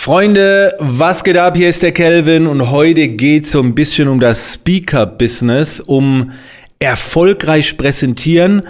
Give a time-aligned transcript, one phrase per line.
[0.00, 1.56] Freunde, was geht ab?
[1.56, 6.30] Hier ist der Kelvin und heute geht es so ein bisschen um das Speaker-Business, um
[6.78, 8.62] erfolgreich präsentieren.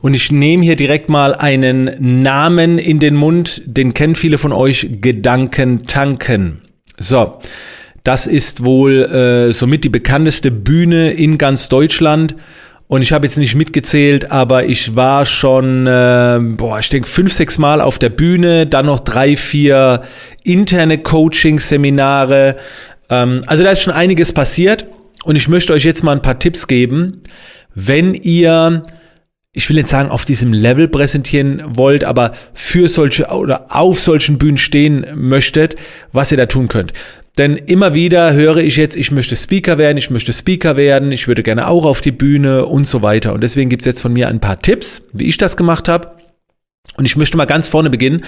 [0.00, 4.52] Und ich nehme hier direkt mal einen Namen in den Mund, den kennen viele von
[4.52, 6.62] euch, Gedanken tanken.
[6.98, 7.38] So,
[8.02, 12.34] das ist wohl äh, somit die bekannteste Bühne in ganz Deutschland.
[12.92, 17.32] Und ich habe jetzt nicht mitgezählt, aber ich war schon, äh, boah, ich denke fünf,
[17.32, 20.02] sechs Mal auf der Bühne, dann noch drei, vier
[20.44, 22.56] interne Coaching-Seminare.
[23.08, 24.88] Ähm, also da ist schon einiges passiert.
[25.24, 27.22] Und ich möchte euch jetzt mal ein paar Tipps geben,
[27.74, 28.82] wenn ihr
[29.54, 34.38] ich will jetzt sagen, auf diesem Level präsentieren wollt, aber für solche oder auf solchen
[34.38, 35.76] Bühnen stehen möchtet,
[36.10, 36.94] was ihr da tun könnt.
[37.38, 41.28] Denn immer wieder höre ich jetzt, ich möchte Speaker werden, ich möchte Speaker werden, ich
[41.28, 43.32] würde gerne auch auf die Bühne und so weiter.
[43.32, 46.12] Und deswegen gibt's jetzt von mir ein paar Tipps, wie ich das gemacht habe.
[46.96, 48.24] Und ich möchte mal ganz vorne beginnen,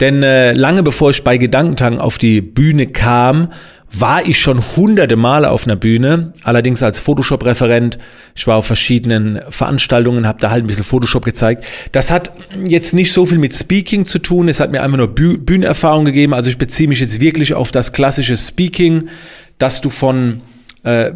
[0.00, 3.52] denn äh, lange bevor ich bei Gedankentang auf die Bühne kam,
[3.90, 7.98] war ich schon hunderte Male auf einer Bühne, allerdings als Photoshop-Referent.
[8.34, 11.66] Ich war auf verschiedenen Veranstaltungen, habe da halt ein bisschen Photoshop gezeigt.
[11.92, 12.30] Das hat
[12.66, 16.04] jetzt nicht so viel mit Speaking zu tun, es hat mir einfach nur Büh Bühnenerfahrung
[16.04, 16.34] gegeben.
[16.34, 19.08] Also ich beziehe mich jetzt wirklich auf das klassische Speaking,
[19.58, 20.42] dass du von
[20.82, 21.12] äh,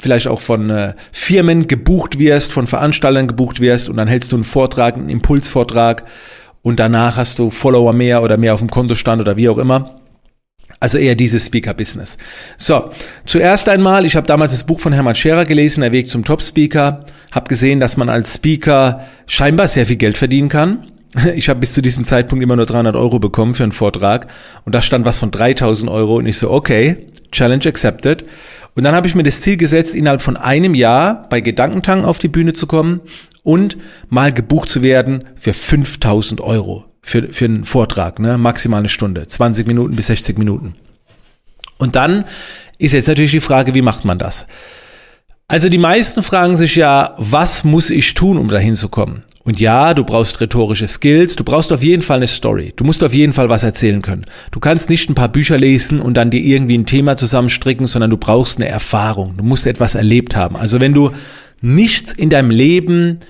[0.00, 4.36] vielleicht auch von äh, Firmen gebucht wirst, von Veranstaltern gebucht wirst und dann hältst du
[4.36, 6.04] einen Vortrag, einen Impulsvortrag
[6.62, 10.00] und danach hast du Follower mehr oder mehr auf dem Kontostand oder wie auch immer.
[10.78, 12.18] Also eher dieses Speaker-Business.
[12.58, 12.90] So,
[13.24, 17.04] zuerst einmal, ich habe damals das Buch von Hermann Scherer gelesen, Der Weg zum Top-Speaker,
[17.32, 20.86] habe gesehen, dass man als Speaker scheinbar sehr viel Geld verdienen kann.
[21.34, 24.26] Ich habe bis zu diesem Zeitpunkt immer nur 300 Euro bekommen für einen Vortrag
[24.66, 28.26] und da stand was von 3000 Euro und ich so, okay, Challenge accepted.
[28.74, 32.18] Und dann habe ich mir das Ziel gesetzt, innerhalb von einem Jahr bei Gedankentang auf
[32.18, 33.00] die Bühne zu kommen
[33.42, 33.78] und
[34.10, 38.36] mal gebucht zu werden für 5000 Euro für, für einen Vortrag, ne?
[38.36, 40.74] maximal eine Stunde, 20 Minuten bis 60 Minuten.
[41.78, 42.24] Und dann
[42.78, 44.46] ist jetzt natürlich die Frage, wie macht man das?
[45.46, 49.22] Also die meisten fragen sich ja, was muss ich tun, um dahin zu kommen?
[49.44, 53.04] Und ja, du brauchst rhetorische Skills, du brauchst auf jeden Fall eine Story, du musst
[53.04, 54.24] auf jeden Fall was erzählen können.
[54.50, 58.10] Du kannst nicht ein paar Bücher lesen und dann dir irgendwie ein Thema zusammenstricken, sondern
[58.10, 60.56] du brauchst eine Erfahrung, du musst etwas erlebt haben.
[60.56, 61.12] Also wenn du
[61.60, 63.20] nichts in deinem Leben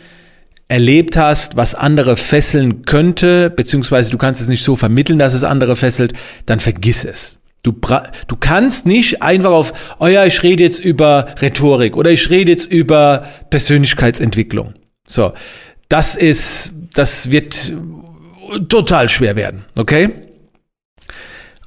[0.69, 5.44] erlebt hast, was andere fesseln könnte, beziehungsweise du kannst es nicht so vermitteln, dass es
[5.44, 6.12] andere fesselt,
[6.47, 7.38] dann vergiss es.
[7.62, 12.31] Du, du kannst nicht einfach auf, oh ja, ich rede jetzt über Rhetorik oder ich
[12.31, 14.75] rede jetzt über Persönlichkeitsentwicklung.
[15.06, 15.32] So,
[15.88, 17.72] das ist, das wird
[18.69, 20.10] total schwer werden, okay?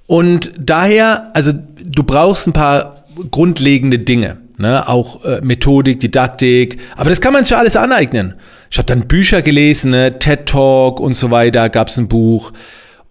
[0.07, 4.87] Und daher, also du brauchst ein paar grundlegende Dinge, ne?
[4.87, 8.35] auch äh, Methodik, Didaktik, aber das kann man sich alles aneignen.
[8.71, 10.19] Ich habe dann Bücher gelesen, ne?
[10.19, 12.51] TED Talk und so weiter, gab es ein Buch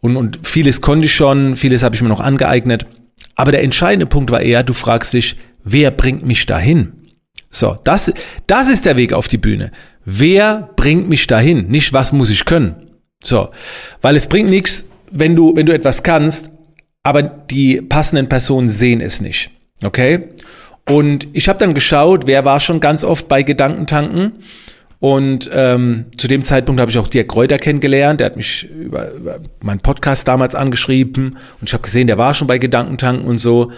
[0.01, 2.87] und, und vieles konnte ich schon, vieles habe ich mir noch angeeignet.
[3.35, 6.93] Aber der entscheidende Punkt war eher, du fragst dich, wer bringt mich dahin?
[7.51, 8.13] So, das,
[8.47, 9.73] das ist der Weg auf die Bühne.
[10.05, 11.69] Wer bringt mich dahin?
[11.69, 12.77] Nicht, was muss ich können?
[13.23, 13.51] So,
[14.01, 16.51] weil es bringt nichts, wenn du, wenn du etwas kannst,
[17.03, 19.51] aber die passenden Personen sehen es nicht.
[19.83, 20.29] Okay?
[20.89, 24.33] Und ich habe dann geschaut, wer war schon ganz oft bei Gedankentanken
[25.01, 28.19] und ähm, zu dem Zeitpunkt habe ich auch Dirk Kräuter kennengelernt.
[28.19, 32.35] Der hat mich über, über meinen Podcast damals angeschrieben und ich habe gesehen, der war
[32.35, 33.71] schon bei Gedankentanken und so.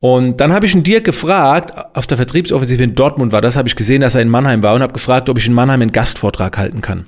[0.00, 3.68] Und dann habe ich einen Dirk gefragt, auf der Vertriebsoffensive in Dortmund war das, habe
[3.68, 5.92] ich gesehen, dass er in Mannheim war und habe gefragt, ob ich in Mannheim einen
[5.92, 7.06] Gastvortrag halten kann.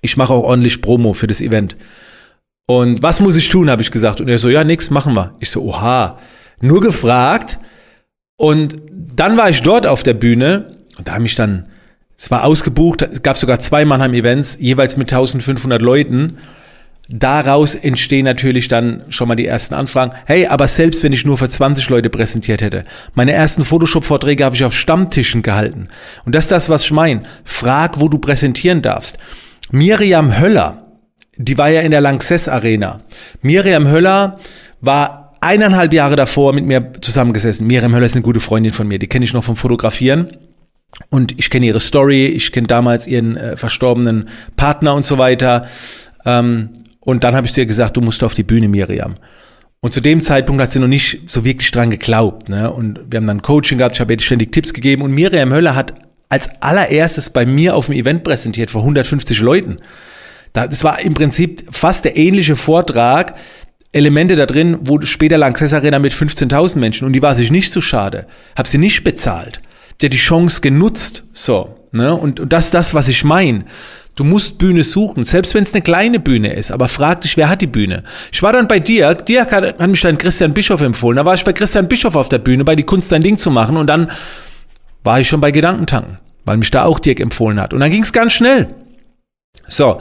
[0.00, 1.76] Ich mache auch ordentlich Promo für das Event.
[2.68, 4.20] Und was muss ich tun, habe ich gesagt.
[4.20, 5.32] Und er so, ja, nix, machen wir.
[5.40, 6.18] Ich so, oha,
[6.60, 7.58] nur gefragt.
[8.36, 11.68] Und dann war ich dort auf der Bühne und da habe ich dann
[12.18, 16.38] es war ausgebucht, es gab sogar zwei Mannheim-Events, jeweils mit 1500 Leuten.
[17.08, 20.10] Daraus entstehen natürlich dann schon mal die ersten Anfragen.
[20.26, 22.84] Hey, aber selbst wenn ich nur für 20 Leute präsentiert hätte,
[23.14, 25.88] meine ersten Photoshop-Vorträge habe ich auf Stammtischen gehalten.
[26.24, 27.22] Und das ist das, was ich meine.
[27.44, 29.16] Frag, wo du präsentieren darfst.
[29.70, 30.88] Miriam Höller,
[31.36, 32.98] die war ja in der Lanxess Arena.
[33.42, 34.40] Miriam Höller
[34.80, 37.64] war eineinhalb Jahre davor mit mir zusammengesessen.
[37.64, 40.36] Miriam Höller ist eine gute Freundin von mir, die kenne ich noch vom Fotografieren.
[41.10, 45.66] Und ich kenne ihre Story, ich kenne damals ihren äh, verstorbenen Partner und so weiter.
[46.24, 46.70] Ähm,
[47.00, 49.14] und dann habe ich zu ihr gesagt, du musst auf die Bühne, Miriam.
[49.80, 52.48] Und zu dem Zeitpunkt hat sie noch nicht so wirklich dran geglaubt.
[52.48, 52.70] Ne?
[52.70, 55.02] Und wir haben dann Coaching gehabt, ich habe ihr ständig Tipps gegeben.
[55.02, 55.94] Und Miriam Höller hat
[56.28, 59.78] als allererstes bei mir auf dem Event präsentiert vor 150 Leuten.
[60.52, 63.34] Das war im Prinzip fast der ähnliche Vortrag,
[63.92, 67.72] Elemente da drin, wo später Lanxess Arena mit 15.000 Menschen und die war sich nicht
[67.72, 68.26] zu schade.
[68.56, 69.60] Hab sie nicht bezahlt
[70.00, 72.14] der die Chance genutzt, so, ne?
[72.14, 73.64] Und, und das ist das, was ich meine.
[74.14, 76.72] Du musst Bühne suchen, selbst wenn es eine kleine Bühne ist.
[76.72, 78.02] Aber frag dich, wer hat die Bühne?
[78.32, 79.26] Ich war dann bei Dirk.
[79.26, 81.16] Dirk hat, hat mich dann Christian Bischof empfohlen.
[81.16, 83.52] Da war ich bei Christian Bischof auf der Bühne, bei die Kunst dein Ding zu
[83.52, 83.76] machen.
[83.76, 84.10] Und dann
[85.04, 87.72] war ich schon bei Gedankentanken, weil mich da auch Dirk empfohlen hat.
[87.72, 88.66] Und dann ging es ganz schnell.
[89.68, 90.00] So.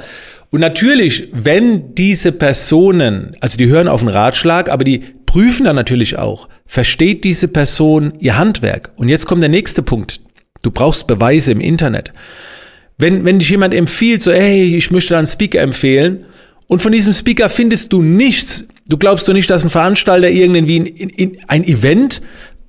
[0.49, 5.03] Und natürlich, wenn diese Personen, also die hören auf einen Ratschlag, aber die
[5.37, 8.93] prüfen dann natürlich auch, versteht diese Person ihr Handwerk?
[8.95, 10.19] Und jetzt kommt der nächste Punkt.
[10.63, 12.11] Du brauchst Beweise im Internet.
[12.97, 16.25] Wenn, wenn dich jemand empfiehlt, so, hey, ich möchte da einen Speaker empfehlen,
[16.65, 20.77] und von diesem Speaker findest du nichts, du glaubst du nicht, dass ein Veranstalter irgendwie
[20.77, 22.19] in, in, in ein Event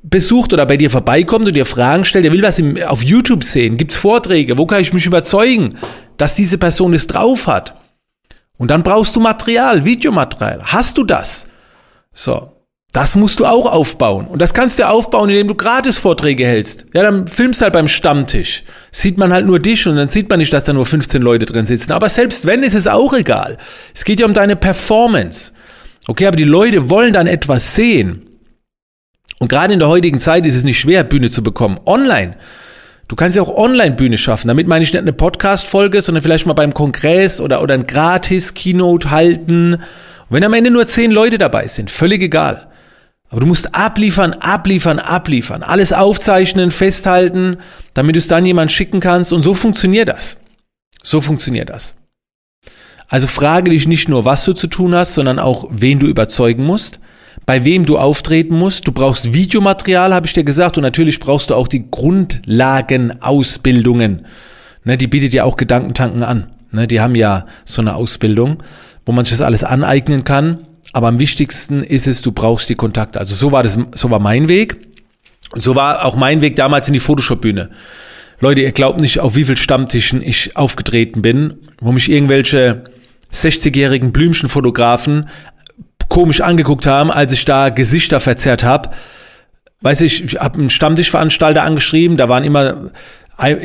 [0.03, 3.44] besucht oder bei dir vorbeikommt und dir Fragen stellt, der will was im, auf YouTube
[3.44, 5.79] sehen, gibt's Vorträge, wo kann ich mich überzeugen,
[6.19, 7.76] dass diese Person es drauf hat?
[8.59, 10.61] Und dann brauchst du Material, Videomaterial.
[10.64, 11.49] Hast du das?
[12.12, 12.57] So.
[12.93, 14.26] Das musst du auch aufbauen.
[14.26, 16.87] Und das kannst du aufbauen, indem du Gratis-Vorträge hältst.
[16.94, 18.62] Ja, dann filmst halt beim Stammtisch.
[18.90, 21.44] Sieht man halt nur dich und dann sieht man nicht, dass da nur 15 Leute
[21.44, 21.93] drin sitzen.
[21.93, 23.58] Aber selbst wenn, ist es auch egal.
[23.94, 25.52] Es geht ja um deine Performance.
[26.06, 28.23] Okay, aber die Leute wollen dann etwas sehen.
[29.38, 31.79] Und gerade in der heutigen Zeit ist es nicht schwer, Bühne zu bekommen.
[31.85, 32.37] Online.
[33.06, 34.49] Du kannst ja auch Online-Bühne schaffen.
[34.49, 39.11] Damit meine ich nicht eine Podcast-Folge, sondern vielleicht mal beim Kongress oder, oder ein Gratis-Keynote
[39.11, 39.75] halten.
[39.75, 39.82] Und
[40.31, 42.69] wenn am Ende nur 10 Leute dabei sind, völlig egal.
[43.30, 45.62] Aber du musst abliefern, abliefern, abliefern.
[45.62, 47.58] Alles aufzeichnen, festhalten,
[47.94, 49.32] damit du es dann jemand schicken kannst.
[49.32, 50.38] Und so funktioniert das.
[51.02, 51.96] So funktioniert das.
[53.08, 56.64] Also frage dich nicht nur, was du zu tun hast, sondern auch, wen du überzeugen
[56.64, 57.00] musst,
[57.46, 58.86] bei wem du auftreten musst.
[58.86, 64.26] Du brauchst Videomaterial, habe ich dir gesagt, und natürlich brauchst du auch die Grundlagenausbildungen.
[64.84, 66.50] Ne, die bietet ja auch Gedankentanken an.
[66.70, 68.62] Ne, die haben ja so eine Ausbildung,
[69.06, 70.66] wo man sich das alles aneignen kann.
[70.93, 73.19] Aber am wichtigsten ist es, du brauchst die Kontakte.
[73.19, 74.76] Also so war das, so war mein Weg.
[75.50, 77.70] Und so war auch mein Weg damals in die Photoshop-Bühne.
[78.40, 82.85] Leute, ihr glaubt nicht, auf wie viel Stammtischen ich aufgetreten bin, wo mich irgendwelche
[83.32, 85.29] 60-jährigen Blümchenfotografen
[86.08, 88.90] komisch angeguckt haben, als ich da Gesichter verzerrt habe.
[89.81, 92.90] Weiß ich, ich habe einen Stammtischveranstalter angeschrieben, da waren immer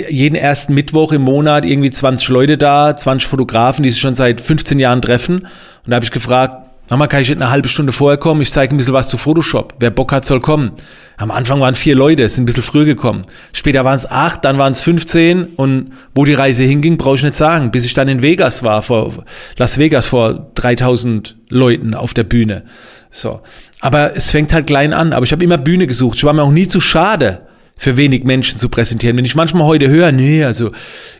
[0.10, 4.40] jeden ersten Mittwoch im Monat irgendwie 20 Leute da, 20 Fotografen, die sich schon seit
[4.40, 5.40] 15 Jahren treffen.
[5.40, 5.50] Und
[5.88, 8.78] da habe ich gefragt, Nochmal kann ich eine halbe Stunde vorher kommen, ich zeige ein
[8.78, 9.76] bisschen was zu Photoshop.
[9.80, 10.74] Wer Bock hat, soll kommen.
[11.16, 13.26] Am Anfang waren vier Leute, sind ein bisschen früher gekommen.
[13.54, 17.24] Später waren es acht, dann waren es 15 und wo die Reise hinging, brauche ich
[17.24, 17.72] nicht sagen.
[17.72, 19.24] Bis ich dann in Vegas war, vor
[19.58, 22.64] Las Vegas vor 3000 Leuten auf der Bühne.
[23.10, 23.42] So.
[23.80, 25.14] Aber es fängt halt klein an.
[25.14, 26.18] Aber ich habe immer Bühne gesucht.
[26.18, 27.48] Ich war mir auch nie zu schade,
[27.78, 29.18] für wenig Menschen zu präsentieren.
[29.18, 30.72] Wenn ich manchmal heute höre, nee, also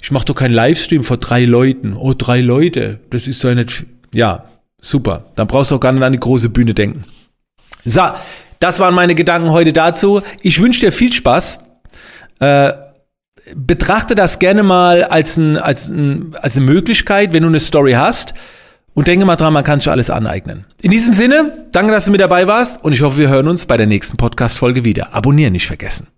[0.02, 1.94] ich mache doch keinen Livestream vor drei Leuten.
[1.94, 3.86] Oh, drei Leute, das ist doch nicht...
[4.14, 4.44] Ja,
[4.84, 5.24] Super.
[5.36, 7.06] Dann brauchst du auch gar nicht an die große Bühne denken.
[7.86, 8.02] So,
[8.60, 10.22] das waren meine Gedanken heute dazu.
[10.42, 11.60] Ich wünsche dir viel Spaß.
[12.40, 12.74] Äh,
[13.56, 17.94] betrachte das gerne mal als, ein, als, ein, als eine Möglichkeit, wenn du eine Story
[17.94, 18.34] hast.
[18.94, 20.66] Und denke mal dran, man kann sich alles aneignen.
[20.82, 23.66] In diesem Sinne, danke, dass du mit dabei warst und ich hoffe, wir hören uns
[23.66, 25.16] bei der nächsten Podcast-Folge wieder.
[25.16, 26.13] Abonnieren nicht vergessen.